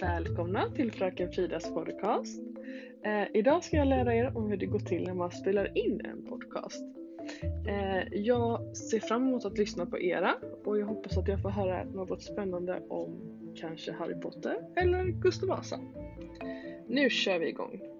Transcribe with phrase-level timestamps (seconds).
[0.00, 2.40] Välkomna till Fröken Fridas podcast.
[3.04, 6.00] Eh, idag ska jag lära er om hur det går till när man spelar in
[6.04, 6.82] en podcast.
[7.68, 10.34] Eh, jag ser fram emot att lyssna på era
[10.64, 13.20] och jag hoppas att jag får höra något spännande om
[13.56, 15.80] kanske Harry Potter eller Gustav Vasa.
[16.86, 17.97] Nu kör vi igång!